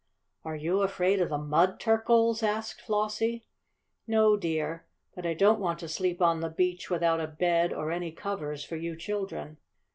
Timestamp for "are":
0.43-0.55